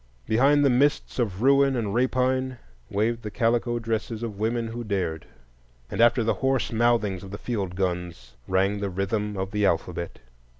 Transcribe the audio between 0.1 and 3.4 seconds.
Behind the mists of ruin and rapine waved the